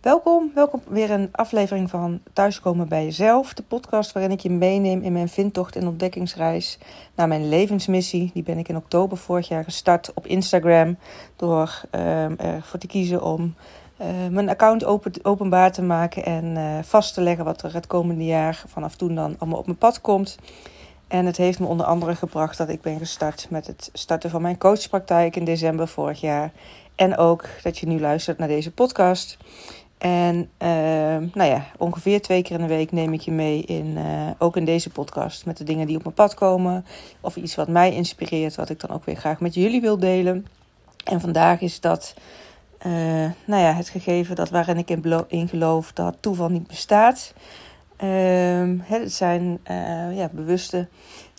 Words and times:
Welkom, 0.00 0.50
welkom 0.54 0.82
weer 0.88 1.10
een 1.10 1.28
aflevering 1.32 1.90
van 1.90 2.20
Thuiskomen 2.32 2.88
bij 2.88 3.04
Jezelf. 3.04 3.54
De 3.54 3.62
podcast 3.62 4.12
waarin 4.12 4.32
ik 4.32 4.40
je 4.40 4.50
meeneem 4.50 5.02
in 5.02 5.12
mijn 5.12 5.28
vindtocht 5.28 5.76
en 5.76 5.86
ontdekkingsreis 5.86 6.78
naar 7.14 7.28
mijn 7.28 7.48
levensmissie. 7.48 8.30
Die 8.34 8.42
ben 8.42 8.58
ik 8.58 8.68
in 8.68 8.76
oktober 8.76 9.16
vorig 9.18 9.48
jaar 9.48 9.64
gestart 9.64 10.14
op 10.14 10.26
Instagram. 10.26 10.96
Door 11.36 11.80
um, 11.90 12.38
ervoor 12.38 12.78
te 12.78 12.86
kiezen 12.86 13.22
om 13.22 13.54
uh, 14.00 14.06
mijn 14.30 14.48
account 14.48 14.84
open, 14.84 15.12
openbaar 15.22 15.72
te 15.72 15.82
maken 15.82 16.24
en 16.24 16.44
uh, 16.44 16.78
vast 16.82 17.14
te 17.14 17.20
leggen 17.20 17.44
wat 17.44 17.62
er 17.62 17.74
het 17.74 17.86
komende 17.86 18.24
jaar 18.24 18.62
vanaf 18.66 18.96
toen 18.96 19.14
dan 19.14 19.36
allemaal 19.38 19.58
op 19.58 19.66
mijn 19.66 19.78
pad 19.78 20.00
komt. 20.00 20.38
En 21.08 21.26
het 21.26 21.36
heeft 21.36 21.60
me 21.60 21.66
onder 21.66 21.86
andere 21.86 22.14
gebracht 22.14 22.58
dat 22.58 22.68
ik 22.68 22.80
ben 22.80 22.98
gestart 22.98 23.46
met 23.50 23.66
het 23.66 23.90
starten 23.92 24.30
van 24.30 24.42
mijn 24.42 24.58
coachpraktijk 24.58 25.36
in 25.36 25.44
december 25.44 25.88
vorig 25.88 26.20
jaar. 26.20 26.52
En 26.94 27.16
ook 27.16 27.44
dat 27.62 27.78
je 27.78 27.86
nu 27.86 28.00
luistert 28.00 28.38
naar 28.38 28.48
deze 28.48 28.72
podcast. 28.72 29.38
En 30.00 30.36
uh, 30.36 30.68
nou 31.34 31.50
ja, 31.50 31.66
ongeveer 31.78 32.22
twee 32.22 32.42
keer 32.42 32.60
in 32.60 32.66
de 32.66 32.74
week 32.74 32.92
neem 32.92 33.12
ik 33.12 33.20
je 33.20 33.30
mee 33.30 33.62
in, 33.62 33.86
uh, 33.86 34.30
ook 34.38 34.56
in 34.56 34.64
deze 34.64 34.90
podcast, 34.90 35.46
met 35.46 35.56
de 35.56 35.64
dingen 35.64 35.86
die 35.86 35.96
op 35.96 36.02
mijn 36.02 36.14
pad 36.14 36.34
komen. 36.34 36.84
Of 37.20 37.36
iets 37.36 37.54
wat 37.54 37.68
mij 37.68 37.94
inspireert, 37.94 38.56
wat 38.56 38.68
ik 38.68 38.80
dan 38.80 38.90
ook 38.90 39.04
weer 39.04 39.16
graag 39.16 39.40
met 39.40 39.54
jullie 39.54 39.80
wil 39.80 39.98
delen. 39.98 40.46
En 41.04 41.20
vandaag 41.20 41.60
is 41.60 41.80
dat, 41.80 42.14
uh, 42.86 42.92
nou 43.44 43.62
ja, 43.62 43.72
het 43.72 43.88
gegeven 43.88 44.36
dat 44.36 44.50
waarin 44.50 44.78
ik 44.78 44.90
in, 45.28 45.48
geloof 45.48 45.92
dat 45.92 46.16
toeval 46.20 46.48
niet 46.48 46.66
bestaat. 46.66 47.34
Uh, 48.04 48.80
het 48.82 49.12
zijn 49.12 49.60
ja, 50.14 50.28
bewuste 50.32 50.88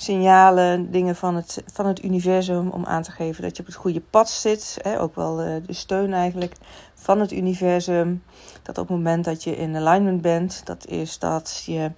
signalen, 0.02 0.92
dingen 0.92 1.16
van 1.16 1.36
het, 1.36 1.64
van 1.74 1.86
het 1.86 2.04
universum 2.04 2.70
om 2.70 2.86
aan 2.86 3.02
te 3.02 3.12
geven 3.12 3.42
dat 3.42 3.56
je 3.56 3.62
op 3.62 3.68
het 3.68 3.78
goede 3.78 4.02
pad 4.10 4.30
zit. 4.30 4.78
Hè? 4.82 5.00
Ook 5.00 5.16
wel 5.16 5.36
de 5.36 5.62
steun 5.68 6.14
eigenlijk 6.14 6.56
van 6.94 7.20
het 7.20 7.32
universum. 7.32 8.24
Dat 8.62 8.78
op 8.78 8.88
het 8.88 8.98
moment 8.98 9.26
dat 9.26 9.44
je 9.44 9.56
in 9.56 9.76
alignment 9.76 10.22
bent, 10.22 10.62
dat 10.66 10.88
is 10.88 11.20
dat 11.20 11.64
je, 11.66 11.92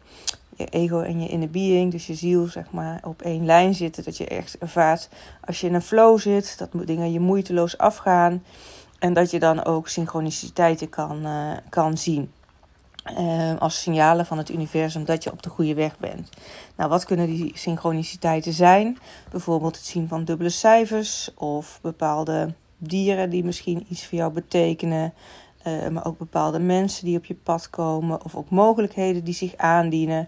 je 0.56 0.66
ego 0.66 1.00
en 1.00 1.22
je 1.22 1.28
inner 1.28 1.50
being, 1.50 1.92
dus 1.92 2.08
je 2.08 2.16
ziel, 2.16 2.46
zeg 2.46 2.72
maar, 2.72 3.00
op 3.04 3.22
één 3.22 3.46
lijn 3.46 3.74
zitten. 3.74 4.04
Dat 4.04 4.18
je 4.18 4.28
echt 4.28 4.58
ervaart 4.58 5.10
als 5.46 5.62
je 5.62 5.68
in 5.68 5.74
een 5.74 5.82
flow 5.82 6.20
zit, 6.20 6.58
dat 6.58 6.70
dingen 6.88 7.12
je 7.12 7.20
moeiteloos 7.20 7.78
afgaan. 7.78 8.44
En 9.00 9.14
dat 9.14 9.32
je 9.32 9.40
dan 9.40 9.64
ook 9.64 9.88
synchroniciteiten 9.88 10.90
kan, 10.90 11.26
uh, 11.26 11.52
kan 11.70 11.98
zien. 11.98 12.32
Uh, 13.20 13.60
als 13.60 13.82
signalen 13.82 14.26
van 14.26 14.38
het 14.38 14.50
universum 14.50 15.06
dat 15.06 15.24
je 15.24 15.32
op 15.32 15.44
de 15.44 15.50
goede 15.50 15.74
weg 15.74 15.98
bent. 15.98 16.30
Nou, 16.76 16.90
wat 16.90 17.06
kunnen 17.06 17.28
die 17.28 17.52
synchroniciteiten 17.56 18.54
zijn? 18.54 18.98
Bijvoorbeeld 19.32 19.76
het 19.76 19.86
zien 19.86 20.08
van 20.08 20.24
dubbele 20.24 20.50
cijfers 20.50 21.32
of 21.36 21.80
bepaalde 21.82 22.54
dieren 22.78 23.30
die 23.30 23.44
misschien 23.44 23.86
iets 23.90 24.06
voor 24.06 24.18
jou 24.18 24.34
betekenen. 24.34 25.14
Uh, 25.68 25.88
maar 25.88 26.06
ook 26.06 26.18
bepaalde 26.18 26.60
mensen 26.60 27.06
die 27.06 27.18
op 27.18 27.26
je 27.26 27.36
pad 27.36 27.70
komen. 27.70 28.24
Of 28.24 28.36
ook 28.36 28.50
mogelijkheden 28.50 29.24
die 29.24 29.34
zich 29.34 29.58
aandienen. 29.58 30.28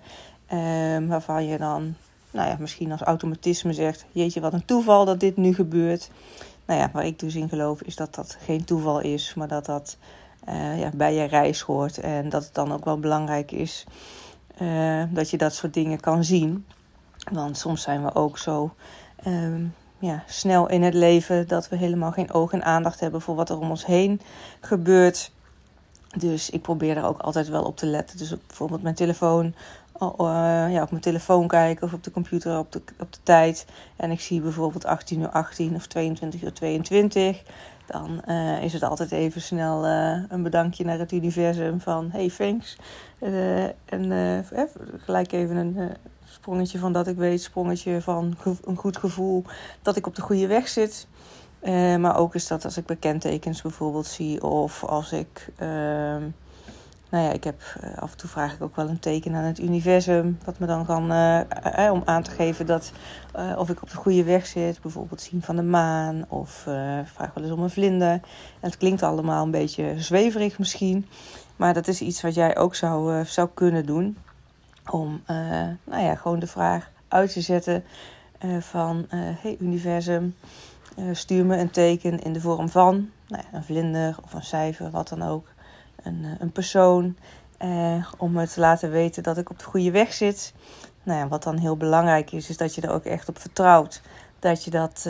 Uh, 0.54 1.08
waarvan 1.08 1.46
je 1.46 1.58
dan 1.58 1.96
nou 2.32 2.50
ja, 2.50 2.58
misschien 2.60 2.92
als 2.92 3.02
automatisme 3.02 3.74
zegt: 3.74 4.06
Jeetje, 4.12 4.40
wat 4.40 4.54
een 4.54 4.66
toeval 4.66 5.06
dat 5.06 5.20
dit 5.20 5.38
nu 5.38 5.54
gebeurt. 5.54 6.10
Nou 6.66 6.80
ja, 6.80 6.90
waar 6.94 7.06
ik 7.06 7.20
dus 7.20 7.36
in 7.36 7.50
geloof 7.50 7.82
is 7.82 7.96
dat 7.96 8.16
dat 8.16 8.38
geen 8.42 8.66
toeval 8.66 9.00
is, 9.00 9.34
maar 9.34 9.48
dat 9.48 9.66
dat 9.66 9.98
uh, 10.50 10.80
ja, 10.80 10.90
bij 10.94 11.14
je 11.14 11.24
reis 11.24 11.62
hoort. 11.62 11.98
En 11.98 12.30
dat 12.30 12.44
het 12.44 12.54
dan 12.54 12.74
ook 12.74 12.86
wel 12.86 13.00
belangrijk 13.00 13.52
is 13.52 13.86
dat 15.10 15.30
je 15.30 15.38
dat 15.38 15.54
soort 15.54 15.74
dingen 15.74 16.00
kan 16.00 16.24
zien. 16.24 16.66
Want 17.32 17.58
soms 17.58 17.82
zijn 17.82 18.04
we 18.04 18.16
ook 18.16 18.38
zo 18.38 18.74
ehm, 19.24 19.66
ja, 20.00 20.24
snel 20.28 20.70
in 20.70 20.84
het 20.84 20.94
leven 20.94 21.48
dat 21.48 21.70
we 21.70 21.76
helemaal 21.76 22.12
geen 22.12 22.32
oog 22.32 22.52
en 22.52 22.64
aandacht 22.64 23.00
hebben 23.00 23.22
voor 23.22 23.36
wat 23.36 23.50
er 23.50 23.60
om 23.60 23.70
ons 23.70 23.86
heen 23.86 24.22
gebeurt. 24.60 25.32
Dus 26.16 26.50
ik 26.50 26.62
probeer 26.62 26.98
er 26.98 27.06
ook 27.06 27.22
altijd 27.22 27.48
wel 27.48 27.64
op 27.64 27.78
te 27.78 27.86
letten. 27.86 28.18
Dus 28.18 28.34
bijvoorbeeld 28.48 28.82
mijn 28.82 28.96
telefoon, 28.96 29.46
uh, 30.02 30.66
ja, 30.70 30.82
op 30.82 30.90
mijn 30.90 31.02
telefoon 31.02 31.48
kijken 31.48 31.86
of 31.86 31.94
op 31.94 32.04
de 32.04 32.12
computer 32.12 32.58
op 32.58 32.72
de, 32.72 32.82
op 33.00 33.14
de 33.14 33.20
tijd. 33.24 33.66
En 33.96 34.12
ik 34.12 34.20
zie 34.20 34.42
bijvoorbeeld 34.42 34.86
18 34.86 35.22
uur 35.22 35.30
18 35.30 35.76
of 35.76 35.88
22 35.88 36.44
uur 36.44 36.54
22. 36.54 37.42
Dan 37.86 38.22
uh, 38.28 38.64
is 38.64 38.74
het 38.74 38.84
altijd 38.84 39.12
even 39.12 39.42
snel 39.42 39.86
uh, 39.86 40.24
een 40.30 40.44
bedankje 40.44 40.86
naar 40.86 41.00
het 41.00 41.12
universum 41.12 41.82
van 41.82 42.10
hey 42.12 42.30
thanks. 42.30 42.78
en 43.86 44.46
gelijk 45.06 45.32
even 45.32 45.56
een 45.56 45.96
Sprongetje 46.36 46.80
van 46.80 46.94
dat 46.94 47.08
ik 47.08 47.16
weet, 47.16 47.42
sprongetje 47.42 48.02
van 48.02 48.36
een 48.66 48.76
goed 48.76 48.98
gevoel 48.98 49.44
dat 49.82 49.96
ik 49.96 50.08
op 50.08 50.16
de 50.16 50.22
goede 50.22 50.48
weg 50.48 50.68
zit. 50.68 51.08
Uh, 51.66 51.96
maar 51.96 52.18
ook 52.18 52.36
is 52.36 52.48
dat 52.48 52.66
als 52.66 52.78
ik 52.78 52.86
bekendtekens 52.86 53.62
bijvoorbeeld 53.62 54.06
zie 54.06 54.44
of 54.44 54.84
als 54.84 55.12
ik. 55.12 55.50
Uh, 55.60 55.68
nou 57.10 57.28
ja, 57.28 57.32
ik 57.32 57.44
heb 57.44 57.62
uh, 57.84 57.98
af 57.98 58.12
en 58.12 58.18
toe 58.18 58.30
vraag 58.30 58.54
ik 58.54 58.62
ook 58.62 58.76
wel 58.76 58.90
een 58.90 59.00
teken 59.00 59.36
aan 59.36 59.44
het 59.44 59.60
universum. 59.60 60.38
Wat 60.46 60.60
me 60.60 60.66
dan 60.66 60.86
kan. 60.86 61.12
Eh, 61.12 61.92
om 61.92 62.02
aan 62.06 62.24
te 62.24 62.32
geven 62.32 62.66
dat. 62.66 62.92
of 63.58 63.70
ik 63.70 63.82
op 63.82 63.90
de 63.90 63.96
goede 63.96 64.24
weg 64.24 64.46
zit. 64.46 64.82
Bijvoorbeeld 64.82 65.22
zien 65.22 65.42
van 65.42 65.56
de 65.56 65.64
maan. 65.64 66.26
Of 66.28 66.52
vraag 67.04 67.34
wel 67.34 67.44
eens 67.44 67.54
om 67.54 67.64
een 67.64 67.70
vlinder. 67.70 68.20
Het 68.60 68.78
klinkt 68.78 69.04
allemaal 69.04 69.44
een 69.44 69.52
beetje 69.52 69.94
zweverig 69.98 70.60
misschien. 70.60 71.08
Maar 71.56 71.74
dat 71.74 71.88
is 71.88 72.02
iets 72.02 72.22
wat 72.22 72.34
jij 72.34 72.58
ook 72.58 72.76
zou, 72.76 73.26
zou 73.26 73.50
kunnen 73.54 73.86
doen 73.86 74.18
om 74.92 75.22
nou 75.84 76.04
ja, 76.04 76.16
gewoon 76.16 76.40
de 76.40 76.48
vraag 76.48 76.90
uit 77.08 77.34
te 77.34 77.42
zetten 77.42 77.84
van... 78.60 79.06
Hey 79.10 79.58
universum, 79.60 80.36
stuur 81.12 81.46
me 81.46 81.58
een 81.58 81.72
teken 81.72 82.20
in 82.20 82.34
de 82.34 82.42
vorm 82.42 82.70
van 82.70 83.10
nou 83.28 83.44
ja, 83.52 83.58
een 83.58 83.64
vlinder 83.64 84.16
of 84.24 84.34
een 84.34 84.44
cijfer, 84.44 84.92
wat 84.92 85.08
dan 85.08 85.22
ook. 85.22 85.48
Een, 86.04 86.26
een 86.40 86.52
persoon, 86.52 87.18
om 88.18 88.32
me 88.32 88.48
te 88.48 88.60
laten 88.60 88.92
weten 88.92 89.24
dat 89.24 89.38
ik 89.38 89.50
op 89.50 89.60
de 89.60 89.66
goede 89.66 89.92
weg 89.92 90.14
zit. 90.14 90.54
Nou 91.04 91.20
ja, 91.20 91.28
wat 91.28 91.44
dan 91.44 91.58
heel 91.58 91.78
belangrijk 91.78 92.32
is, 92.32 92.50
is 92.50 92.58
dat 92.58 92.76
je 92.76 92.82
er 92.82 92.92
ook 92.92 93.04
echt 93.04 93.30
op 93.30 93.40
vertrouwt. 93.40 94.02
Dat 94.40 94.64
je 94.64 94.72
dat, 94.72 95.02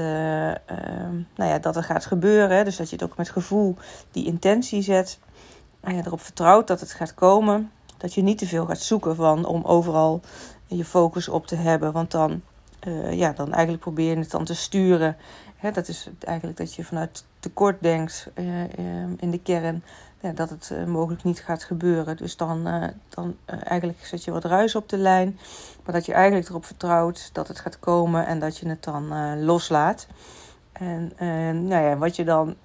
nou 1.35 1.49
ja, 1.49 1.59
dat 1.59 1.75
er 1.75 1.83
gaat 1.83 2.05
gebeuren. 2.05 2.65
Dus 2.65 2.75
dat 2.77 2.89
je 2.89 2.95
het 2.95 3.05
ook 3.05 3.17
met 3.17 3.29
gevoel 3.29 3.75
die 4.11 4.25
intentie 4.25 4.81
zet. 4.81 5.19
En 5.79 5.95
je 5.95 6.01
erop 6.05 6.21
vertrouwt 6.21 6.67
dat 6.67 6.79
het 6.79 6.91
gaat 6.91 7.13
komen 7.13 7.71
dat 7.97 8.13
je 8.13 8.21
niet 8.21 8.37
te 8.37 8.47
veel 8.47 8.65
gaat 8.65 8.79
zoeken 8.79 9.15
van, 9.15 9.45
om 9.45 9.63
overal 9.63 10.21
je 10.67 10.85
focus 10.85 11.29
op 11.29 11.47
te 11.47 11.55
hebben. 11.55 11.91
Want 11.91 12.11
dan, 12.11 12.41
uh, 12.87 13.13
ja, 13.13 13.31
dan 13.31 13.53
eigenlijk 13.53 13.83
probeer 13.83 14.09
je 14.09 14.19
het 14.19 14.31
dan 14.31 14.45
te 14.45 14.55
sturen. 14.55 15.17
Hè, 15.55 15.71
dat 15.71 15.87
is 15.87 16.09
eigenlijk 16.19 16.57
dat 16.57 16.73
je 16.73 16.83
vanuit 16.83 17.25
tekort 17.39 17.81
denkt 17.81 18.29
uh, 18.35 18.63
in 19.17 19.31
de 19.31 19.39
kern. 19.43 19.83
Ja, 20.21 20.31
dat 20.31 20.49
het 20.49 20.69
uh, 20.73 20.85
mogelijk 20.85 21.23
niet 21.23 21.39
gaat 21.39 21.63
gebeuren. 21.63 22.17
Dus 22.17 22.37
dan, 22.37 22.67
dan 23.09 23.35
eigenlijk 23.45 24.05
zet 24.05 24.23
je 24.23 24.31
wat 24.31 24.45
ruis 24.45 24.75
op 24.75 24.89
de 24.89 24.97
lijn. 24.97 25.39
Maar 25.83 25.93
dat 25.93 26.05
je 26.05 26.13
eigenlijk 26.13 26.49
erop 26.49 26.65
vertrouwt 26.65 27.29
dat 27.33 27.47
het 27.47 27.59
gaat 27.59 27.79
komen 27.79 28.25
en 28.25 28.39
dat 28.39 28.57
je 28.57 28.69
het 28.69 28.83
dan 28.83 29.43
loslaat. 29.43 30.07
En 30.71 31.11
nou 31.67 31.83
ja, 31.83 31.97
wat 31.97 32.15
je 32.15 32.23
dan 32.23 32.55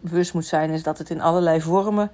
bewust 0.00 0.34
moet 0.34 0.46
zijn, 0.46 0.70
is 0.70 0.82
dat 0.82 0.98
het 0.98 1.10
in 1.10 1.20
allerlei 1.20 1.60
vormen 1.60 2.10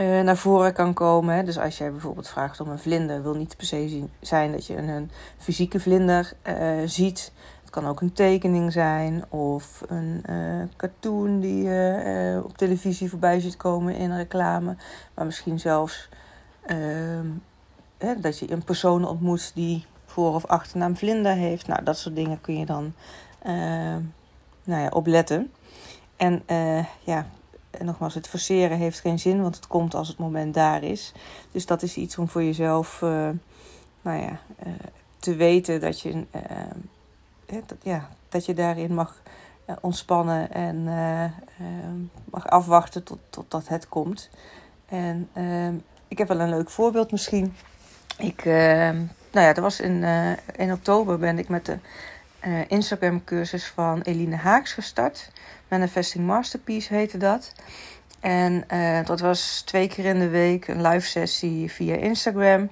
uh, 0.00 0.20
naar 0.20 0.36
voren 0.36 0.72
kan 0.72 0.94
komen. 0.94 1.44
Dus 1.44 1.58
als 1.58 1.78
jij 1.78 1.90
bijvoorbeeld 1.90 2.28
vraagt 2.28 2.60
om 2.60 2.68
een 2.68 2.78
vlinder, 2.78 3.22
wil 3.22 3.34
niet 3.34 3.56
per 3.56 3.66
se 3.66 4.04
zijn 4.20 4.52
dat 4.52 4.66
je 4.66 4.76
een, 4.76 4.88
een 4.88 5.10
fysieke 5.38 5.80
vlinder 5.80 6.32
uh, 6.48 6.82
ziet. 6.84 7.32
Het 7.60 7.70
kan 7.70 7.86
ook 7.86 8.00
een 8.00 8.12
tekening 8.12 8.72
zijn 8.72 9.24
of 9.28 9.82
een 9.86 10.22
uh, 10.30 10.62
cartoon 10.76 11.40
die 11.40 11.62
je 11.62 12.42
op 12.44 12.58
televisie 12.58 13.10
voorbij 13.10 13.40
ziet 13.40 13.56
komen 13.56 13.96
in 13.96 14.16
reclame. 14.16 14.76
Maar 15.14 15.24
misschien 15.24 15.60
zelfs 15.60 16.08
ehm, 16.66 17.26
hè, 17.98 18.20
dat 18.20 18.38
je 18.38 18.50
een 18.50 18.64
persoon 18.64 19.08
ontmoet 19.08 19.52
die 19.54 19.86
voor- 20.06 20.34
of 20.34 20.46
achternaam 20.46 20.96
vlinder 20.96 21.32
heeft. 21.32 21.66
Nou, 21.66 21.84
dat 21.84 21.98
soort 21.98 22.16
dingen 22.16 22.40
kun 22.40 22.58
je 22.58 22.66
dan 22.66 22.94
nou 24.64 24.82
ja, 24.82 24.88
opletten. 24.88 25.52
En 26.16 26.42
ja, 27.04 27.26
en 27.78 27.86
nogmaals, 27.86 28.14
het 28.14 28.28
forceren 28.28 28.78
heeft 28.78 29.00
geen 29.00 29.18
zin, 29.18 29.42
want 29.42 29.56
het 29.56 29.66
komt 29.66 29.94
als 29.94 30.08
het 30.08 30.18
moment 30.18 30.54
daar 30.54 30.82
is. 30.82 31.12
Dus 31.50 31.66
dat 31.66 31.82
is 31.82 31.96
iets 31.96 32.18
om 32.18 32.28
voor 32.28 32.42
jezelf, 32.42 33.00
uh, 33.02 33.28
nou 34.02 34.20
ja, 34.20 34.40
uh, 34.66 34.72
te 35.18 35.36
weten 35.36 35.80
dat 35.80 36.00
je, 36.00 36.10
uh, 36.10 37.60
dat, 37.66 37.78
ja, 37.82 38.08
dat 38.28 38.46
je 38.46 38.54
daarin 38.54 38.94
mag 38.94 39.22
ontspannen 39.80 40.52
en 40.52 40.84
mag 42.30 42.46
afwachten 42.46 43.02
tot, 43.02 43.18
totdat 43.30 43.68
het 43.68 43.88
komt. 43.88 44.30
En 44.86 45.28
ik 46.08 46.18
heb 46.18 46.28
wel 46.28 46.40
een 46.40 46.48
leuk 46.48 46.70
voorbeeld 46.70 47.10
misschien. 47.10 47.54
Ik, 48.18 48.44
nou 48.44 49.08
ja, 49.30 49.52
dat 49.52 49.64
was 49.64 49.80
in, 49.80 50.02
in 50.56 50.72
oktober 50.72 51.18
ben 51.18 51.38
ik 51.38 51.48
met 51.48 51.66
de 51.66 51.78
Instagram 52.68 53.24
cursus 53.24 53.66
van 53.66 54.00
Eline 54.00 54.36
Haaks 54.36 54.72
gestart. 54.72 55.30
Manifesting 55.68 56.26
Masterpiece 56.26 56.94
heette 56.94 57.18
dat. 57.18 57.52
En 58.20 58.64
uh, 58.72 59.04
dat 59.04 59.20
was 59.20 59.62
twee 59.64 59.88
keer 59.88 60.04
in 60.04 60.18
de 60.18 60.28
week 60.28 60.68
een 60.68 60.82
live 60.86 61.06
sessie 61.06 61.70
via 61.70 61.94
Instagram. 61.94 62.70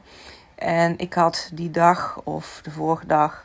En 0.55 0.99
ik 0.99 1.13
had 1.13 1.51
die 1.53 1.71
dag 1.71 2.21
of 2.25 2.61
de 2.63 2.71
vorige 2.71 3.07
dag 3.07 3.45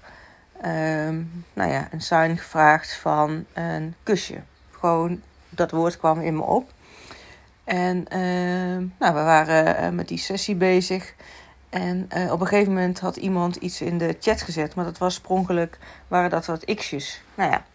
um, 0.66 1.46
nou 1.54 1.72
ja, 1.72 1.88
een 1.92 2.02
sign 2.02 2.36
gevraagd 2.36 2.94
van 2.94 3.46
een 3.54 3.96
kusje. 4.04 4.42
Gewoon 4.72 5.22
dat 5.50 5.72
woord 5.72 5.98
kwam 5.98 6.22
in 6.22 6.36
me 6.36 6.44
op. 6.44 6.72
En 7.64 8.06
nou, 8.98 9.14
we 9.14 9.24
waren 9.24 9.96
met 9.96 10.08
die 10.08 10.18
sessie 10.18 10.56
bezig. 10.56 11.14
En 11.70 12.08
op 12.32 12.42
een 12.42 12.48
gegeven 12.48 12.74
moment 12.74 13.00
had 13.00 13.16
iemand 13.16 13.56
iets 13.56 13.82
in 13.82 13.98
de 13.98 14.16
chat 14.20 14.42
gezet, 14.42 14.76
maar 14.76 14.86
dat 14.86 14.98
was 14.98 15.14
sprongelijk, 15.14 15.78
waren 16.08 16.30
dat 16.30 16.46
wat 16.46 16.66
x'jes. 16.76 17.22
Nou 17.36 17.52
ja, 17.52 17.66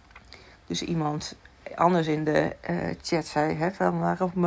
dus 0.66 0.82
iemand 0.82 1.36
anders 1.74 2.06
in 2.06 2.24
de 2.24 2.56
chat 3.02 3.26
zei 3.26 3.54
hè, 3.54 3.70
van 3.70 4.00
waarom 4.00 4.44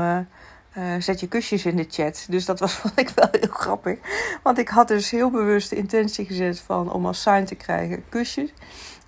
uh, 0.78 0.96
zet 1.00 1.20
je 1.20 1.28
kusjes 1.28 1.66
in 1.66 1.76
de 1.76 1.86
chat. 1.90 2.26
Dus 2.30 2.46
dat 2.46 2.60
was 2.60 2.74
vond 2.82 3.00
ik 3.00 3.10
wel 3.10 3.28
heel 3.32 3.52
grappig. 3.52 4.00
Want 4.44 4.58
ik 4.58 4.70
had 4.70 4.88
dus 4.88 5.12
heel 5.12 5.30
bewust 5.30 5.70
de 5.70 5.76
intentie 5.76 6.26
gezet 6.26 6.60
van 6.60 6.92
om 6.92 7.06
als 7.06 7.22
sign 7.22 7.44
te 7.44 7.56
krijgen 7.56 8.04
kusjes. 8.10 8.54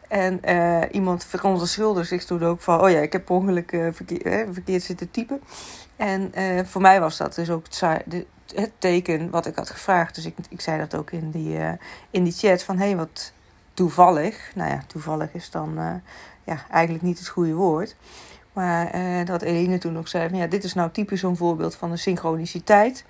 En 0.07 0.39
iemand 0.92 1.25
verontschuldigde 1.25 2.07
zich 2.07 2.25
toen 2.25 2.44
ook 2.44 2.62
van... 2.62 2.81
oh 2.81 2.89
ja, 2.89 3.00
ik 3.00 3.12
heb 3.12 3.30
ongeluk 3.30 3.69
verkeer, 3.69 4.48
verkeerd 4.51 4.84
zitten 4.84 5.12
typen. 5.12 5.42
En 5.98 6.32
voor 6.68 6.82
mij 6.82 7.00
was 7.00 7.18
dat 7.18 7.36
dus 7.36 7.50
ook 7.50 7.66
het, 8.56 8.72
teken 8.78 9.30
wat 9.30 9.46
ik 9.46 9.56
had 9.56 9.70
gevraagd. 9.70 10.16
Dus 10.16 10.26
ik, 10.26 10.36
ik 10.50 10.62
zei 10.62 10.80
dat 10.80 10.96
ook 10.96 11.12
in 11.12 11.32
die, 11.32 11.60
in 12.10 12.24
die 12.24 12.34
chat 12.34 12.64
van... 12.64 12.78
hé, 12.78 12.86
hey, 12.86 12.96
wat 12.96 13.34
toevallig. 13.74 14.52
Nou 14.56 14.70
ja, 14.70 14.82
toevallig 14.88 15.34
is 15.34 15.50
dan 15.50 16.02
ja, 16.44 16.66
eigenlijk 16.72 17.04
niet 17.04 17.20
het 17.20 17.28
goede 17.28 17.54
woord... 17.54 17.96
Maar 18.54 18.92
dat 19.26 19.42
Eline 19.42 19.78
toen 19.78 19.98
ook 19.98 20.08
zei: 20.08 20.30
van, 20.30 20.38
ja, 20.38 20.48
dit 20.48 20.64
is 20.64 20.74
nou 20.74 20.92
typisch 20.92 21.20
zo'n 21.20 21.38
voorbeeld 21.38 21.76
van 21.76 21.92
een 21.92 21.98
synchroniciteit. 21.98 23.06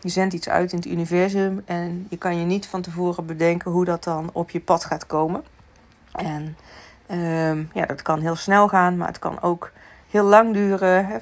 Je 0.00 0.08
zendt 0.08 0.34
iets 0.34 0.48
uit 0.48 0.72
in 0.72 0.78
het 0.78 0.86
universum 0.86 1.62
en 1.64 2.06
je 2.10 2.16
kan 2.16 2.38
je 2.38 2.44
niet 2.44 2.66
van 2.66 2.82
tevoren 2.82 3.26
bedenken 3.26 3.70
hoe 3.70 3.84
dat 3.84 4.04
dan 4.04 4.30
op 4.32 4.50
je 4.50 4.60
pad 4.60 4.84
gaat 4.84 5.06
komen. 5.06 5.44
En 6.12 6.56
uh, 7.10 7.72
ja, 7.72 7.86
dat 7.86 8.02
kan 8.02 8.20
heel 8.20 8.36
snel 8.36 8.68
gaan, 8.68 8.96
maar 8.96 9.08
het 9.08 9.18
kan 9.18 9.42
ook 9.42 9.72
heel 10.10 10.24
lang 10.24 10.52
duren. 10.52 11.06
Hè. 11.06 11.18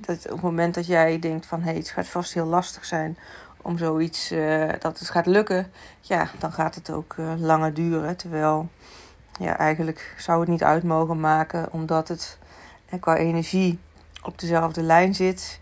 Dat 0.00 0.24
op 0.24 0.32
het 0.32 0.42
moment 0.42 0.74
dat 0.74 0.86
jij 0.86 1.18
denkt 1.18 1.46
van 1.46 1.62
hey, 1.62 1.74
het 1.74 1.90
gaat 1.90 2.06
vast 2.06 2.34
heel 2.34 2.46
lastig 2.46 2.84
zijn 2.84 3.18
om 3.62 3.78
zoiets, 3.78 4.32
uh, 4.32 4.68
dat 4.78 4.98
het 4.98 5.10
gaat 5.10 5.26
lukken, 5.26 5.72
ja, 6.00 6.30
dan 6.38 6.52
gaat 6.52 6.74
het 6.74 6.90
ook 6.90 7.14
uh, 7.18 7.32
langer 7.36 7.74
duren. 7.74 8.16
Terwijl 8.16 8.68
ja, 9.40 9.58
eigenlijk 9.58 10.14
zou 10.18 10.40
het 10.40 10.48
niet 10.48 10.64
uit 10.64 10.82
mogen 10.82 11.20
maken, 11.20 11.72
omdat 11.72 12.08
het 12.08 12.38
eh, 12.88 13.00
qua 13.00 13.16
energie 13.16 13.78
op 14.22 14.38
dezelfde 14.38 14.82
lijn 14.82 15.14
zit. 15.14 15.58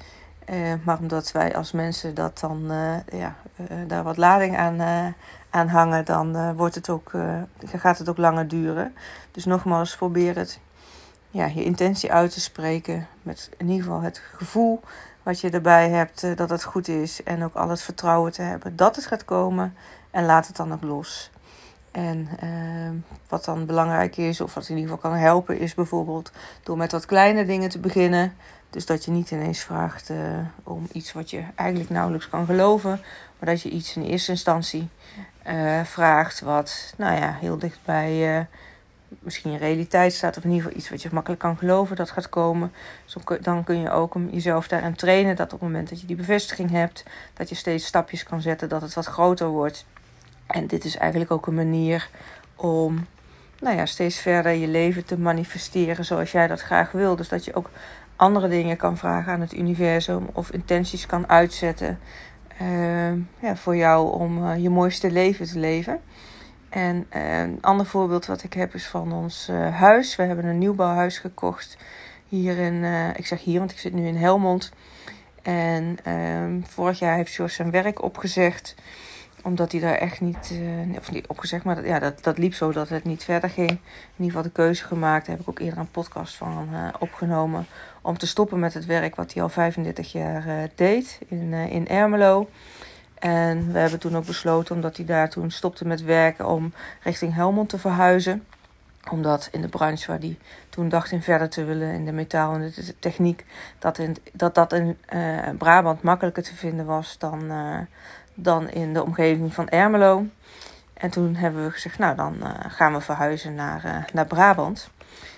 Eh, 0.46 0.72
maar 0.82 0.98
omdat 0.98 1.32
wij 1.32 1.56
als 1.56 1.72
mensen 1.72 2.14
dat 2.14 2.38
dan, 2.38 2.70
eh, 2.70 3.18
ja, 3.20 3.36
eh, 3.56 3.76
daar 3.86 4.02
wat 4.02 4.16
lading 4.16 4.56
aan, 4.56 5.14
aan 5.50 5.68
hangen, 5.68 6.04
dan 6.04 6.54
wordt 6.56 6.74
het 6.74 6.88
ook, 6.88 7.12
gaat 7.64 7.98
het 7.98 8.08
ook 8.08 8.16
langer 8.16 8.48
duren. 8.48 8.94
Dus 9.30 9.44
nogmaals, 9.44 9.96
probeer 9.96 10.36
het, 10.36 10.60
ja, 11.36 11.46
je 11.46 11.64
intentie 11.64 12.12
uit 12.12 12.32
te 12.32 12.40
spreken. 12.40 13.06
Met 13.22 13.50
in 13.56 13.68
ieder 13.68 13.84
geval 13.84 14.00
het 14.00 14.22
gevoel 14.36 14.80
wat 15.22 15.40
je 15.40 15.50
erbij 15.50 15.88
hebt 15.88 16.36
dat 16.36 16.50
het 16.50 16.64
goed 16.64 16.88
is. 16.88 17.22
En 17.22 17.44
ook 17.44 17.54
al 17.54 17.68
het 17.68 17.82
vertrouwen 17.82 18.32
te 18.32 18.42
hebben 18.42 18.76
dat 18.76 18.96
het 18.96 19.06
gaat 19.06 19.24
komen. 19.24 19.74
En 20.10 20.24
laat 20.24 20.46
het 20.46 20.56
dan 20.56 20.72
ook 20.72 20.82
los. 20.82 21.30
En 21.90 22.28
uh, 22.44 22.90
wat 23.28 23.44
dan 23.44 23.66
belangrijk 23.66 24.16
is, 24.16 24.40
of 24.40 24.54
wat 24.54 24.68
in 24.68 24.76
ieder 24.76 24.90
geval 24.94 25.10
kan 25.10 25.20
helpen, 25.20 25.58
is 25.58 25.74
bijvoorbeeld 25.74 26.32
door 26.62 26.76
met 26.76 26.92
wat 26.92 27.06
kleine 27.06 27.44
dingen 27.44 27.68
te 27.68 27.78
beginnen. 27.78 28.34
Dus 28.70 28.86
dat 28.86 29.04
je 29.04 29.10
niet 29.10 29.30
ineens 29.30 29.60
vraagt 29.60 30.10
uh, 30.10 30.18
om 30.62 30.86
iets 30.92 31.12
wat 31.12 31.30
je 31.30 31.42
eigenlijk 31.54 31.90
nauwelijks 31.90 32.28
kan 32.28 32.46
geloven, 32.46 33.00
maar 33.38 33.48
dat 33.48 33.62
je 33.62 33.70
iets 33.70 33.96
in 33.96 34.02
eerste 34.02 34.30
instantie 34.30 34.88
uh, 35.46 35.84
vraagt 35.84 36.40
wat, 36.40 36.94
nou 36.96 37.20
ja, 37.20 37.36
heel 37.40 37.58
dicht 37.58 37.78
bij 37.84 38.46
misschien 39.18 39.52
je 39.52 39.58
realiteit 39.58 40.12
staat, 40.12 40.36
of 40.36 40.44
in 40.44 40.50
ieder 40.50 40.64
geval 40.64 40.78
iets 40.78 40.90
wat 40.90 41.02
je 41.02 41.08
makkelijk 41.12 41.40
kan 41.40 41.56
geloven 41.56 41.96
dat 41.96 42.10
gaat 42.10 42.28
komen. 42.28 42.72
Dus 43.04 43.16
dan 43.40 43.64
kun 43.64 43.80
je 43.80 43.90
ook 43.90 44.14
jezelf 44.30 44.68
daarin 44.68 44.94
trainen 44.94 45.36
dat 45.36 45.52
op 45.52 45.60
het 45.60 45.68
moment 45.68 45.88
dat 45.88 46.00
je 46.00 46.06
die 46.06 46.16
bevestiging 46.16 46.70
hebt, 46.70 47.04
dat 47.34 47.48
je 47.48 47.54
steeds 47.54 47.86
stapjes 47.86 48.22
kan 48.22 48.40
zetten, 48.40 48.68
dat 48.68 48.82
het 48.82 48.94
wat 48.94 49.06
groter 49.06 49.48
wordt. 49.48 49.84
En 50.46 50.66
dit 50.66 50.84
is 50.84 50.96
eigenlijk 50.96 51.30
ook 51.30 51.46
een 51.46 51.54
manier 51.54 52.08
om 52.56 53.06
nou 53.60 53.76
ja, 53.76 53.86
steeds 53.86 54.18
verder 54.18 54.52
je 54.52 54.68
leven 54.68 55.04
te 55.04 55.18
manifesteren 55.18 56.04
zoals 56.04 56.32
jij 56.32 56.46
dat 56.46 56.60
graag 56.60 56.92
wil. 56.92 57.16
Dus 57.16 57.28
dat 57.28 57.44
je 57.44 57.54
ook 57.54 57.70
andere 58.16 58.48
dingen 58.48 58.76
kan 58.76 58.96
vragen 58.96 59.32
aan 59.32 59.40
het 59.40 59.54
universum 59.54 60.26
of 60.32 60.50
intenties 60.50 61.06
kan 61.06 61.28
uitzetten 61.28 61.98
uh, 62.62 63.12
ja, 63.40 63.56
voor 63.56 63.76
jou 63.76 64.12
om 64.12 64.44
uh, 64.44 64.62
je 64.62 64.70
mooiste 64.70 65.10
leven 65.10 65.46
te 65.46 65.58
leven. 65.58 66.00
En 66.68 67.06
uh, 67.16 67.40
een 67.40 67.58
ander 67.60 67.86
voorbeeld 67.86 68.26
wat 68.26 68.42
ik 68.42 68.52
heb 68.52 68.74
is 68.74 68.86
van 68.86 69.12
ons 69.12 69.48
huis. 69.72 70.16
We 70.16 70.22
hebben 70.22 70.44
een 70.44 70.58
nieuwbouwhuis 70.58 71.18
gekocht 71.18 71.76
hier 72.28 72.58
in, 72.58 72.84
ik 73.16 73.26
zeg 73.26 73.42
hier, 73.42 73.58
want 73.58 73.70
ik 73.70 73.78
zit 73.78 73.92
nu 73.92 74.06
in 74.06 74.16
Helmond. 74.16 74.72
En 75.42 75.98
ehm, 76.02 76.60
vorig 76.62 76.98
jaar 76.98 77.16
heeft 77.16 77.34
George 77.34 77.54
zijn 77.54 77.70
werk 77.70 78.02
opgezegd 78.02 78.74
omdat 79.46 79.72
hij 79.72 79.80
daar 79.80 79.94
echt 79.94 80.20
niet, 80.20 80.52
of 80.98 81.10
niet 81.10 81.26
opgezegd, 81.26 81.64
maar 81.64 81.74
dat, 81.74 81.84
ja, 81.84 81.98
dat, 81.98 82.24
dat 82.24 82.38
liep 82.38 82.54
zo 82.54 82.72
dat 82.72 82.88
het 82.88 83.04
niet 83.04 83.24
verder 83.24 83.50
ging. 83.50 83.70
In 83.70 83.78
ieder 84.16 84.26
geval 84.26 84.42
de 84.42 84.50
keuze 84.50 84.84
gemaakt, 84.84 85.26
daar 85.26 85.36
heb 85.36 85.44
ik 85.44 85.50
ook 85.50 85.58
eerder 85.58 85.78
een 85.78 85.90
podcast 85.90 86.34
van 86.34 86.68
opgenomen. 86.98 87.66
Om 88.02 88.18
te 88.18 88.26
stoppen 88.26 88.58
met 88.58 88.74
het 88.74 88.86
werk 88.86 89.14
wat 89.14 89.32
hij 89.32 89.42
al 89.42 89.48
35 89.48 90.12
jaar 90.12 90.68
deed 90.74 91.18
in, 91.28 91.52
in 91.52 91.88
Ermelo. 91.88 92.48
En 93.18 93.72
we 93.72 93.78
hebben 93.78 93.98
toen 93.98 94.16
ook 94.16 94.26
besloten, 94.26 94.74
omdat 94.74 94.96
hij 94.96 95.06
daar 95.06 95.30
toen 95.30 95.50
stopte 95.50 95.86
met 95.86 96.02
werken, 96.02 96.46
om 96.46 96.72
richting 97.02 97.34
Helmond 97.34 97.68
te 97.68 97.78
verhuizen. 97.78 98.46
Omdat 99.10 99.48
in 99.52 99.60
de 99.60 99.68
branche 99.68 100.06
waar 100.06 100.18
hij 100.18 100.38
toen 100.68 100.88
dacht 100.88 101.10
in 101.10 101.22
verder 101.22 101.48
te 101.48 101.64
willen, 101.64 101.94
in 101.94 102.04
de 102.04 102.12
metaal 102.12 102.54
en 102.54 102.60
de 102.60 102.98
techniek, 102.98 103.44
dat 103.78 103.98
in, 103.98 104.16
dat, 104.32 104.54
dat 104.54 104.72
in 104.72 104.98
Brabant 105.58 106.02
makkelijker 106.02 106.42
te 106.42 106.54
vinden 106.54 106.86
was 106.86 107.18
dan 107.18 107.52
dan 108.36 108.70
in 108.70 108.92
de 108.92 109.02
omgeving 109.02 109.54
van 109.54 109.68
Ermelo. 109.68 110.26
En 110.94 111.10
toen 111.10 111.34
hebben 111.34 111.64
we 111.64 111.70
gezegd, 111.70 111.98
nou 111.98 112.16
dan 112.16 112.36
uh, 112.42 112.50
gaan 112.68 112.92
we 112.92 113.00
verhuizen 113.00 113.54
naar, 113.54 114.08
naar 114.12 114.26
Brabant. 114.26 114.90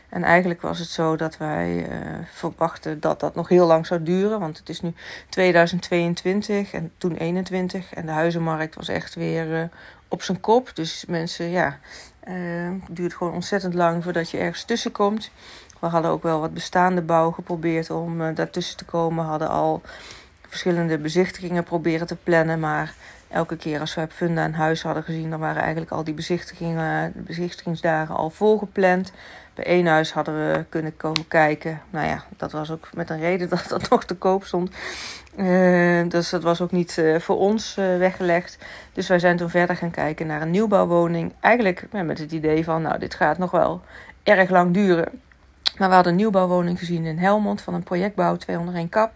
En 0.08 0.22
eigenlijk 0.22 0.62
was 0.62 0.78
het 0.78 0.88
zo 0.88 1.16
dat 1.16 1.36
wij 1.36 1.88
uh, 1.90 1.96
verwachten 2.32 3.00
dat 3.00 3.20
dat 3.20 3.34
nog 3.34 3.48
heel 3.48 3.66
lang 3.66 3.86
zou 3.86 4.02
duren. 4.02 4.40
Want 4.40 4.58
het 4.58 4.68
is 4.68 4.80
nu 4.80 4.94
2022 5.28 6.72
en 6.72 6.92
toen 6.98 7.16
21. 7.16 7.94
En 7.94 8.06
de 8.06 8.12
huizenmarkt 8.12 8.74
was 8.74 8.88
echt 8.88 9.14
weer 9.14 9.70
op 10.08 10.22
zijn 10.22 10.40
kop. 10.40 10.70
Dus 10.74 11.04
mensen, 11.08 11.50
ja, 11.50 11.78
het 12.20 12.96
duurt 12.96 13.14
gewoon 13.14 13.32
ontzettend 13.32 13.74
lang 13.74 14.02
voordat 14.02 14.30
je 14.30 14.38
ergens 14.38 14.64
tussen 14.64 14.92
komt. 14.92 15.30
We 15.80 15.86
hadden 15.86 16.10
ook 16.10 16.22
wel 16.22 16.40
wat 16.40 16.54
bestaande 16.54 17.02
bouw 17.02 17.30
geprobeerd 17.30 17.90
om 17.90 18.34
daartussen 18.34 18.76
te 18.76 18.84
komen. 18.84 19.24
We 19.24 19.30
hadden 19.30 19.48
al 19.48 19.82
verschillende 20.48 20.98
bezichtigingen 20.98 21.64
proberen 21.64 22.06
te 22.06 22.16
plannen. 22.16 22.60
Maar 22.60 22.94
elke 23.28 23.56
keer 23.56 23.80
als 23.80 23.94
we 23.94 24.00
op 24.00 24.12
Funda 24.12 24.44
een 24.44 24.54
huis 24.54 24.82
hadden 24.82 25.02
gezien, 25.02 25.30
dan 25.30 25.40
waren 25.40 25.62
eigenlijk 25.62 25.90
al 25.90 26.04
die 26.04 26.14
bezichtigingen, 26.14 27.12
bezichtigingsdagen 27.16 28.14
al 28.14 28.30
volgepland. 28.30 29.12
Bij 29.58 29.66
één 29.66 29.86
huis 29.86 30.12
hadden 30.12 30.34
we 30.34 30.64
kunnen 30.68 30.96
komen 30.96 31.28
kijken. 31.28 31.80
Nou 31.90 32.06
ja, 32.06 32.24
dat 32.36 32.52
was 32.52 32.70
ook 32.70 32.88
met 32.94 33.10
een 33.10 33.20
reden 33.20 33.48
dat 33.58 33.68
dat 33.68 33.90
nog 33.90 34.04
te 34.04 34.14
koop 34.14 34.44
stond. 34.44 34.70
Uh, 35.36 36.08
dus 36.08 36.30
dat 36.30 36.42
was 36.42 36.60
ook 36.60 36.70
niet 36.70 36.96
uh, 36.96 37.18
voor 37.18 37.38
ons 37.38 37.76
uh, 37.78 37.96
weggelegd. 37.96 38.58
Dus 38.92 39.08
wij 39.08 39.18
zijn 39.18 39.36
toen 39.36 39.50
verder 39.50 39.76
gaan 39.76 39.90
kijken 39.90 40.26
naar 40.26 40.42
een 40.42 40.50
nieuwbouwwoning. 40.50 41.32
Eigenlijk 41.40 41.86
met 41.90 42.18
het 42.18 42.32
idee 42.32 42.64
van, 42.64 42.82
nou, 42.82 42.98
dit 42.98 43.14
gaat 43.14 43.38
nog 43.38 43.50
wel 43.50 43.80
erg 44.22 44.50
lang 44.50 44.74
duren. 44.74 45.20
Maar 45.78 45.88
we 45.88 45.94
hadden 45.94 46.12
een 46.12 46.18
nieuwbouwwoning 46.18 46.78
gezien 46.78 47.04
in 47.04 47.18
Helmond 47.18 47.60
van 47.60 47.74
een 47.74 47.82
projectbouw 47.82 48.36
201 48.36 48.88
kap. 48.88 49.12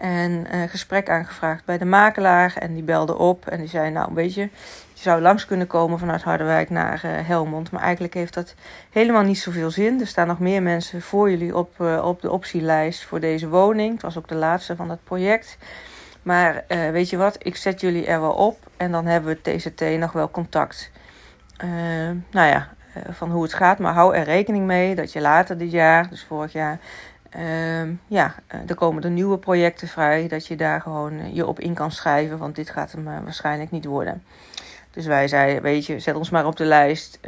En 0.00 0.54
een 0.54 0.68
gesprek 0.68 1.08
aangevraagd 1.08 1.64
bij 1.64 1.78
de 1.78 1.84
makelaar. 1.84 2.56
En 2.56 2.74
die 2.74 2.82
belde 2.82 3.18
op 3.18 3.46
en 3.46 3.58
die 3.58 3.68
zei: 3.68 3.90
Nou, 3.90 4.14
weet 4.14 4.34
je, 4.34 4.40
je 4.92 5.02
zou 5.02 5.20
langs 5.20 5.46
kunnen 5.46 5.66
komen 5.66 5.98
vanuit 5.98 6.22
Harderwijk 6.22 6.70
naar 6.70 7.02
uh, 7.04 7.10
Helmond. 7.28 7.70
Maar 7.70 7.82
eigenlijk 7.82 8.14
heeft 8.14 8.34
dat 8.34 8.54
helemaal 8.90 9.22
niet 9.22 9.38
zoveel 9.38 9.70
zin. 9.70 10.00
Er 10.00 10.06
staan 10.06 10.26
nog 10.26 10.38
meer 10.38 10.62
mensen 10.62 11.02
voor 11.02 11.30
jullie 11.30 11.56
op, 11.56 11.74
uh, 11.80 12.04
op 12.04 12.20
de 12.20 12.30
optielijst 12.30 13.04
voor 13.04 13.20
deze 13.20 13.48
woning. 13.48 13.92
Het 13.92 14.02
was 14.02 14.18
ook 14.18 14.28
de 14.28 14.34
laatste 14.34 14.76
van 14.76 14.88
dat 14.88 15.04
project. 15.04 15.58
Maar 16.22 16.64
uh, 16.68 16.90
weet 16.90 17.10
je 17.10 17.16
wat, 17.16 17.36
ik 17.38 17.56
zet 17.56 17.80
jullie 17.80 18.06
er 18.06 18.20
wel 18.20 18.32
op. 18.32 18.58
En 18.76 18.92
dan 18.92 19.06
hebben 19.06 19.38
we 19.42 19.56
TCT 19.56 19.98
nog 19.98 20.12
wel 20.12 20.30
contact. 20.30 20.90
nou 22.30 22.48
ja, 22.48 22.68
van 23.10 23.30
hoe 23.30 23.42
het 23.42 23.54
gaat. 23.54 23.78
Maar 23.78 23.92
hou 23.92 24.14
er 24.14 24.24
rekening 24.24 24.66
mee 24.66 24.94
dat 24.94 25.12
je 25.12 25.20
later 25.20 25.58
dit 25.58 25.70
jaar, 25.70 26.08
dus 26.08 26.24
vorig 26.24 26.52
jaar, 26.52 26.78
Uh, 27.36 27.88
ja, 28.06 28.34
eh, 28.46 28.60
er 28.66 28.74
komen 28.74 29.02
er 29.02 29.10
nieuwe 29.10 29.38
projecten 29.38 29.88
vrij. 29.88 30.28
Dat 30.28 30.46
je 30.46 30.56
daar 30.56 30.80
gewoon 30.80 31.18
eh, 31.18 31.34
je 31.34 31.46
op 31.46 31.60
in 31.60 31.74
kan 31.74 31.90
schrijven. 31.90 32.38
Want 32.38 32.56
dit 32.56 32.70
gaat 32.70 32.92
hem 32.92 33.08
uh, 33.08 33.18
waarschijnlijk 33.22 33.70
niet 33.70 33.84
worden. 33.84 34.22
Dus 34.90 35.06
wij 35.06 35.28
zeiden, 35.28 35.62
weet 35.62 35.86
je, 35.86 36.00
zet 36.00 36.14
ons 36.14 36.30
maar 36.30 36.46
op 36.46 36.56
de 36.56 36.64
lijst. 36.64 37.18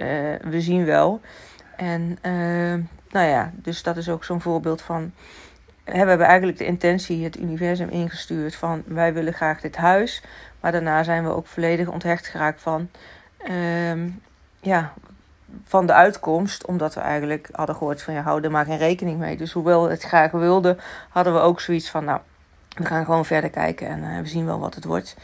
We 0.42 0.60
zien 0.60 0.84
wel. 0.84 1.20
En 1.76 2.18
ehm, 2.20 2.80
nou 3.10 3.26
ja, 3.26 3.52
dus 3.54 3.82
dat 3.82 3.96
is 3.96 4.08
ook 4.08 4.24
zo'n 4.24 4.40
voorbeeld 4.40 4.82
van... 4.82 5.12
we 5.84 5.96
hebben 5.96 6.26
eigenlijk 6.26 6.58
de 6.58 6.64
intentie, 6.64 7.24
het 7.24 7.38
universum 7.38 7.88
ingestuurd 7.88 8.54
van... 8.54 8.82
wij 8.86 9.12
willen 9.12 9.32
graag 9.32 9.60
dit 9.60 9.76
huis. 9.76 10.22
Maar 10.60 10.72
daarna 10.72 11.02
zijn 11.02 11.24
we 11.24 11.34
ook 11.34 11.46
volledig 11.46 11.88
onthecht 11.88 12.26
geraakt 12.26 12.60
van... 12.60 12.90
Ehm, 13.36 14.08
ja, 14.60 14.92
van 15.64 15.86
de 15.86 15.92
uitkomst, 15.92 16.66
omdat 16.66 16.94
we 16.94 17.00
eigenlijk 17.00 17.48
hadden 17.52 17.76
gehoord 17.76 18.02
van 18.02 18.14
ja, 18.14 18.22
hou 18.22 18.42
er 18.42 18.50
maar 18.50 18.64
geen 18.64 18.78
rekening 18.78 19.18
mee. 19.18 19.36
Dus 19.36 19.52
hoewel 19.52 19.84
we 19.84 19.90
het 19.90 20.02
graag 20.02 20.30
wilden, 20.30 20.78
hadden 21.08 21.32
we 21.32 21.40
ook 21.40 21.60
zoiets 21.60 21.90
van 21.90 22.04
nou, 22.04 22.20
we 22.76 22.84
gaan 22.84 23.04
gewoon 23.04 23.24
verder 23.24 23.50
kijken 23.50 23.86
en 23.86 24.22
we 24.22 24.28
zien 24.28 24.46
wel 24.46 24.60
wat 24.60 24.74
het 24.74 24.84
wordt. 24.84 25.16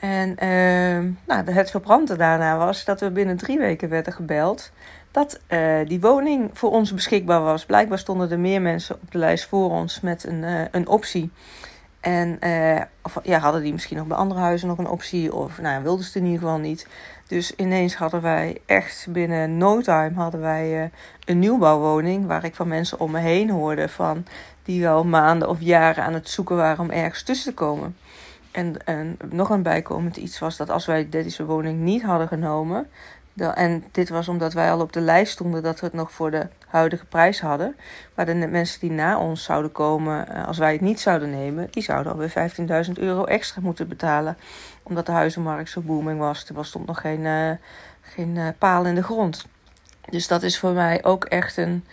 En 0.00 0.28
uh, 0.28 1.12
nou, 1.26 1.50
het 1.50 1.70
verbrande 1.70 2.16
daarna 2.16 2.56
was 2.56 2.84
dat 2.84 3.00
we 3.00 3.10
binnen 3.10 3.36
drie 3.36 3.58
weken 3.58 3.88
werden 3.88 4.12
gebeld 4.12 4.70
dat 5.10 5.40
uh, 5.48 5.78
die 5.86 6.00
woning 6.00 6.50
voor 6.52 6.70
ons 6.70 6.94
beschikbaar 6.94 7.42
was. 7.42 7.64
Blijkbaar 7.64 7.98
stonden 7.98 8.30
er 8.30 8.38
meer 8.38 8.62
mensen 8.62 8.94
op 8.94 9.10
de 9.10 9.18
lijst 9.18 9.46
voor 9.46 9.70
ons 9.70 10.00
met 10.00 10.24
een, 10.24 10.42
uh, 10.42 10.60
een 10.70 10.88
optie. 10.88 11.30
En 12.04 12.38
of, 13.02 13.18
ja, 13.22 13.38
hadden 13.38 13.62
die 13.62 13.72
misschien 13.72 13.96
nog 13.96 14.06
bij 14.06 14.16
andere 14.16 14.40
huizen 14.40 14.68
nog 14.68 14.78
een 14.78 14.88
optie, 14.88 15.34
of 15.34 15.60
nou, 15.60 15.82
wilden 15.82 16.04
ze 16.04 16.10
het 16.10 16.22
in 16.22 16.24
ieder 16.24 16.40
geval 16.40 16.58
niet. 16.58 16.86
Dus 17.26 17.54
ineens 17.56 17.94
hadden 17.94 18.22
wij 18.22 18.60
echt 18.66 19.06
binnen 19.08 19.58
no 19.58 19.80
time 19.80 20.14
hadden 20.14 20.40
wij, 20.40 20.90
een 21.24 21.38
nieuwbouwwoning 21.38 22.26
waar 22.26 22.44
ik 22.44 22.54
van 22.54 22.68
mensen 22.68 23.00
om 23.00 23.10
me 23.10 23.18
heen 23.18 23.50
hoorde 23.50 23.88
van 23.88 24.24
die 24.62 24.82
wel 24.82 25.04
maanden 25.04 25.48
of 25.48 25.60
jaren 25.60 26.04
aan 26.04 26.14
het 26.14 26.28
zoeken 26.28 26.56
waren 26.56 26.84
om 26.84 26.90
ergens 26.90 27.22
tussen 27.22 27.50
te 27.50 27.58
komen. 27.58 27.96
En, 28.50 28.86
en 28.86 29.16
nog 29.30 29.50
een 29.50 29.62
bijkomend 29.62 30.16
iets 30.16 30.38
was 30.38 30.56
dat 30.56 30.70
als 30.70 30.86
wij 30.86 31.08
deze 31.08 31.44
woning 31.44 31.80
niet 31.80 32.02
hadden 32.02 32.28
genomen. 32.28 32.88
en 33.36 33.84
dit 33.92 34.08
was 34.08 34.28
omdat 34.28 34.52
wij 34.52 34.72
al 34.72 34.80
op 34.80 34.92
de 34.92 35.00
lijst 35.00 35.32
stonden 35.32 35.62
dat 35.62 35.80
we 35.80 35.86
het 35.86 35.94
nog 35.94 36.12
voor 36.12 36.30
de 36.30 36.46
huidige 36.74 37.04
prijs 37.04 37.40
hadden. 37.40 37.76
Maar 38.14 38.26
de 38.26 38.34
mensen 38.34 38.80
die 38.80 38.90
na 38.90 39.18
ons 39.18 39.44
zouden 39.44 39.72
komen, 39.72 40.28
eh, 40.28 40.46
als 40.46 40.58
wij 40.58 40.72
het 40.72 40.80
niet 40.80 41.00
zouden 41.00 41.30
nemen, 41.30 41.68
die 41.70 41.82
zouden 41.82 42.12
alweer 42.12 42.30
15.000 42.30 42.98
euro 42.98 43.24
extra 43.24 43.60
moeten 43.60 43.88
betalen. 43.88 44.36
Omdat 44.82 45.06
de 45.06 45.12
huizenmarkt 45.12 45.70
zo 45.70 45.80
booming 45.80 46.18
was. 46.18 46.48
Er 46.56 46.64
stond 46.64 46.86
nog 46.86 47.00
geen, 47.00 47.20
uh, 47.20 47.50
geen 48.00 48.36
uh, 48.36 48.48
paal 48.58 48.84
in 48.84 48.94
de 48.94 49.02
grond. 49.02 49.46
Dus 50.10 50.28
dat 50.28 50.42
is 50.42 50.58
voor 50.58 50.72
mij 50.72 51.04
ook 51.04 51.24
echt 51.24 51.56
een, 51.56 51.84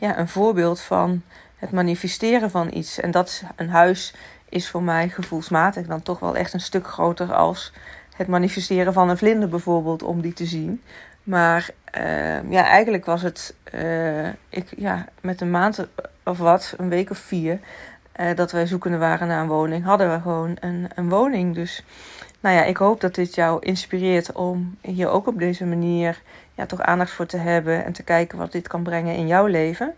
ja, 0.00 0.18
een 0.18 0.28
voorbeeld 0.28 0.80
van 0.80 1.22
het 1.56 1.70
manifesteren 1.70 2.50
van 2.50 2.70
iets. 2.72 3.00
En 3.00 3.10
dat 3.10 3.42
een 3.56 3.70
huis 3.70 4.14
is 4.48 4.68
voor 4.68 4.82
mij 4.82 5.08
gevoelsmatig 5.08 5.86
dan 5.86 6.02
toch 6.02 6.18
wel 6.18 6.36
echt 6.36 6.52
een 6.52 6.60
stuk 6.60 6.86
groter 6.86 7.34
als 7.34 7.72
het 8.16 8.26
manifesteren 8.26 8.92
van 8.92 9.08
een 9.08 9.18
vlinder 9.18 9.48
bijvoorbeeld, 9.48 10.02
om 10.02 10.20
die 10.20 10.32
te 10.32 10.46
zien. 10.46 10.82
Maar 11.22 11.70
uh, 11.98 12.50
ja, 12.50 12.66
eigenlijk 12.66 13.04
was 13.04 13.22
het 13.22 13.54
uh, 13.74 14.28
ik, 14.48 14.66
ja, 14.76 15.06
met 15.20 15.40
een 15.40 15.50
maand 15.50 15.86
of 16.24 16.38
wat, 16.38 16.74
een 16.76 16.88
week 16.88 17.10
of 17.10 17.18
vier, 17.18 17.58
uh, 18.20 18.26
dat 18.34 18.52
wij 18.52 18.66
zoekende 18.66 18.98
waren 18.98 19.28
naar 19.28 19.42
een 19.42 19.48
woning, 19.48 19.84
hadden 19.84 20.12
we 20.12 20.20
gewoon 20.20 20.56
een, 20.60 20.88
een 20.94 21.08
woning. 21.08 21.54
Dus 21.54 21.84
nou 22.40 22.56
ja, 22.56 22.64
ik 22.64 22.76
hoop 22.76 23.00
dat 23.00 23.14
dit 23.14 23.34
jou 23.34 23.64
inspireert 23.64 24.32
om 24.32 24.76
hier 24.80 25.08
ook 25.08 25.26
op 25.26 25.38
deze 25.38 25.64
manier 25.64 26.22
ja, 26.54 26.66
toch 26.66 26.80
aandacht 26.80 27.10
voor 27.10 27.26
te 27.26 27.36
hebben 27.36 27.84
en 27.84 27.92
te 27.92 28.02
kijken 28.02 28.38
wat 28.38 28.52
dit 28.52 28.68
kan 28.68 28.82
brengen 28.82 29.16
in 29.16 29.26
jouw 29.26 29.46
leven. 29.46 29.94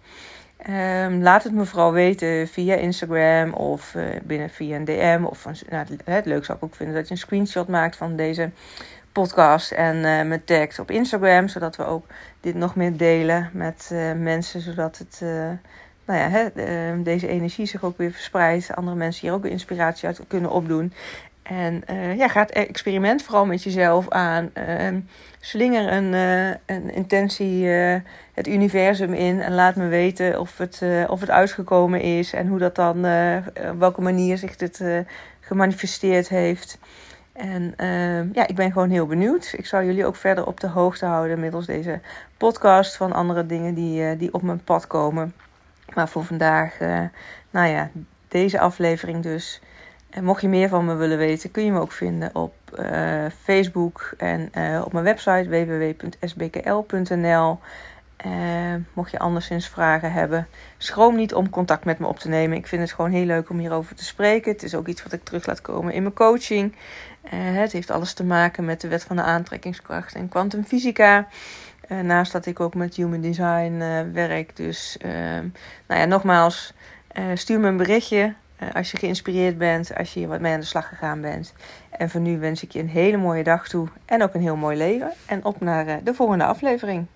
Um, 0.70 1.22
laat 1.22 1.42
het 1.42 1.52
me 1.52 1.64
vooral 1.64 1.92
weten 1.92 2.48
via 2.48 2.74
Instagram 2.74 3.52
of 3.52 3.94
uh, 3.94 4.04
binnen 4.22 4.50
via 4.50 4.76
een 4.76 4.84
DM. 4.84 5.24
Of 5.24 5.44
een, 5.44 5.56
nou, 5.70 5.86
het 6.04 6.26
leuk 6.26 6.44
zou 6.44 6.58
ik 6.58 6.64
ook 6.64 6.74
vinden 6.74 6.94
dat 6.94 7.04
je 7.06 7.10
een 7.10 7.18
screenshot 7.20 7.68
maakt 7.68 7.96
van 7.96 8.16
deze 8.16 8.50
podcast 9.14 9.72
en 9.72 9.96
uh, 9.96 10.22
met 10.22 10.46
tagt 10.46 10.78
op 10.78 10.90
Instagram, 10.90 11.48
zodat 11.48 11.76
we 11.76 11.84
ook 11.84 12.06
dit 12.40 12.54
nog 12.54 12.74
meer 12.76 12.96
delen 12.96 13.50
met 13.52 13.90
uh, 13.92 14.12
mensen, 14.12 14.60
zodat 14.60 14.98
het, 14.98 15.20
nou 16.04 16.20
ja, 16.20 16.28
hè, 16.28 16.46
ehm, 16.46 17.02
deze 17.02 17.28
energie 17.28 17.66
zich 17.66 17.84
ook 17.84 17.98
weer 17.98 18.10
verspreidt, 18.10 18.74
andere 18.74 18.96
mensen 18.96 19.26
hier 19.26 19.36
ook 19.36 19.44
inspiratie 19.44 20.06
uit 20.06 20.20
kunnen 20.28 20.50
opdoen. 20.50 20.92
En 21.42 21.82
ja, 22.16 22.28
ga 22.28 22.40
het 22.40 22.50
experiment 22.50 23.22
vooral 23.22 23.46
met 23.46 23.62
jezelf 23.62 24.08
aan. 24.08 24.50
Uh, 24.54 24.98
slinger 25.40 25.92
een, 25.92 26.12
een 26.66 26.94
intentie 26.94 27.66
het 28.34 28.46
universum 28.46 29.12
in 29.12 29.40
en 29.40 29.54
laat 29.54 29.76
me 29.76 29.86
weten 29.86 30.40
of 30.40 30.58
het, 30.58 30.82
of 31.08 31.20
het 31.20 31.30
uitgekomen 31.30 32.00
is 32.00 32.32
en 32.32 32.46
hoe 32.46 32.58
dat 32.58 32.74
dan, 32.74 32.96
op 33.72 33.78
welke 33.78 34.00
manier 34.00 34.38
zich 34.38 34.56
dit 34.56 34.82
gemanifesteerd 35.40 36.28
heeft. 36.28 36.78
En 37.34 37.74
ehm, 37.76 38.28
ja, 38.32 38.46
ik 38.46 38.54
ben 38.54 38.72
gewoon 38.72 38.90
heel 38.90 39.06
benieuwd. 39.06 39.54
Ik 39.56 39.66
zal 39.66 39.82
jullie 39.82 40.06
ook 40.06 40.16
verder 40.16 40.46
op 40.46 40.60
de 40.60 40.68
hoogte 40.68 41.06
houden 41.06 41.40
middels 41.40 41.66
deze 41.66 42.00
podcast 42.36 42.96
van 42.96 43.12
andere 43.12 43.46
dingen 43.46 43.74
die, 43.74 44.16
die 44.16 44.34
op 44.34 44.42
mijn 44.42 44.64
pad 44.64 44.86
komen. 44.86 45.34
Maar 45.94 46.08
voor 46.08 46.24
vandaag, 46.24 46.78
nou 47.50 47.68
ja, 47.68 47.90
deze 48.28 48.60
aflevering 48.60 49.22
dus. 49.22 49.60
En 50.10 50.24
mocht 50.24 50.40
je 50.40 50.48
meer 50.48 50.68
van 50.68 50.84
me 50.84 50.94
willen 50.94 51.18
weten, 51.18 51.50
kun 51.50 51.64
je 51.64 51.72
me 51.72 51.80
ook 51.80 51.92
vinden 51.92 52.34
op 52.34 52.54
uh, 52.78 53.24
Facebook 53.42 54.14
en 54.18 54.50
op 54.84 54.92
mijn 54.92 55.04
website 55.04 55.48
www.sbkl.nl. 55.48 56.78
Uh, 58.26 58.72
eh, 58.74 58.80
mocht 58.92 59.10
je 59.10 59.18
anderszins 59.18 59.68
vragen 59.68 60.12
hebben, 60.12 60.48
schroom 60.78 61.16
niet 61.16 61.34
om 61.34 61.50
contact 61.50 61.84
met 61.84 61.98
me 61.98 62.06
op 62.06 62.18
te 62.18 62.28
nemen. 62.28 62.56
Ik 62.56 62.66
vind 62.66 62.82
het 62.82 62.92
gewoon 62.92 63.10
heel 63.10 63.24
leuk 63.24 63.50
om 63.50 63.58
hierover 63.58 63.94
te 63.94 64.04
spreken. 64.04 64.52
Het 64.52 64.62
is 64.62 64.74
ook 64.74 64.86
iets 64.86 65.02
wat 65.02 65.12
ik 65.12 65.24
terug 65.24 65.46
laat 65.46 65.60
komen 65.60 65.92
in 65.92 66.02
mijn 66.02 66.14
coaching. 66.14 66.74
het 67.34 67.72
heeft 67.72 67.90
alles 67.90 68.12
te 68.12 68.24
maken 68.24 68.64
met 68.64 68.80
de 68.80 68.88
wet 68.88 69.04
van 69.04 69.16
de 69.16 69.22
aantrekkingskracht 69.22 70.14
en 70.14 70.28
kwantumfysica. 70.28 71.26
naast 72.02 72.32
dat 72.32 72.46
ik 72.46 72.60
ook 72.60 72.74
met 72.74 72.94
human 72.94 73.20
design 73.20 73.78
werk. 74.12 74.56
Dus 74.56 74.96
nou 75.86 76.00
ja, 76.00 76.04
nogmaals, 76.04 76.74
stuur 77.34 77.60
me 77.60 77.68
een 77.68 77.76
berichtje. 77.76 78.34
Eh, 78.56 78.74
als 78.74 78.90
je 78.90 78.96
geïnspireerd 78.96 79.58
bent, 79.58 79.96
als 79.96 80.12
je 80.12 80.18
hier 80.18 80.28
wat 80.28 80.40
mee 80.40 80.52
aan 80.52 80.60
de 80.60 80.66
slag 80.66 80.88
gegaan 80.88 81.20
bent. 81.20 81.54
En 81.90 82.10
voor 82.10 82.20
nu 82.20 82.38
wens 82.38 82.62
ik 82.62 82.72
je 82.72 82.78
een 82.78 82.88
hele 82.88 83.16
mooie 83.16 83.42
dag 83.42 83.68
toe 83.68 83.88
en 84.04 84.22
ook 84.22 84.34
een 84.34 84.40
heel 84.40 84.56
mooi 84.56 84.76
leven. 84.76 85.12
En 85.26 85.44
op 85.44 85.60
naar 85.60 85.86
eh, 85.86 85.96
de 86.04 86.14
volgende 86.14 86.44
aflevering. 86.44 87.06